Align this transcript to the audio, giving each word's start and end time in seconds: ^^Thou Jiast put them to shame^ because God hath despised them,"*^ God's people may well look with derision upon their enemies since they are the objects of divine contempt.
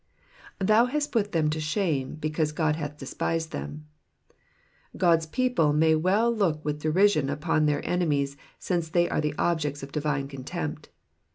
^^Thou 0.59 0.89
Jiast 0.89 1.11
put 1.11 1.31
them 1.31 1.51
to 1.51 1.59
shame^ 1.59 2.19
because 2.19 2.51
God 2.53 2.75
hath 2.75 2.97
despised 2.97 3.51
them,"*^ 3.51 3.83
God's 4.97 5.27
people 5.27 5.73
may 5.73 5.93
well 5.93 6.33
look 6.35 6.65
with 6.65 6.81
derision 6.81 7.29
upon 7.29 7.67
their 7.67 7.87
enemies 7.87 8.35
since 8.57 8.89
they 8.89 9.07
are 9.07 9.21
the 9.21 9.35
objects 9.37 9.83
of 9.83 9.91
divine 9.91 10.27
contempt. 10.27 10.89